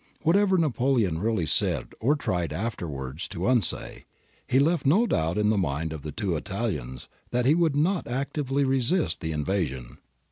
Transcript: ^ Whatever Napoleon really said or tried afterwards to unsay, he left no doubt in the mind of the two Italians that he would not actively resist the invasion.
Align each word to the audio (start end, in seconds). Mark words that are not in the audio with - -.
^ 0.01 0.03
Whatever 0.23 0.57
Napoleon 0.57 1.19
really 1.19 1.45
said 1.45 1.93
or 1.99 2.15
tried 2.15 2.51
afterwards 2.51 3.27
to 3.27 3.45
unsay, 3.47 4.05
he 4.47 4.57
left 4.57 4.83
no 4.83 5.05
doubt 5.05 5.37
in 5.37 5.51
the 5.51 5.59
mind 5.59 5.93
of 5.93 6.01
the 6.01 6.11
two 6.11 6.35
Italians 6.35 7.07
that 7.29 7.45
he 7.45 7.53
would 7.53 7.75
not 7.75 8.07
actively 8.07 8.63
resist 8.63 9.19
the 9.19 9.31
invasion. 9.31 9.99